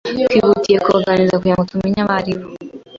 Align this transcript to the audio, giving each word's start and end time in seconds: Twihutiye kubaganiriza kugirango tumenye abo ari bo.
Twihutiye 0.27 0.77
kubaganiriza 0.85 1.37
kugirango 1.39 1.67
tumenye 1.71 1.99
abo 2.03 2.13
ari 2.19 2.33
bo. 2.39 2.47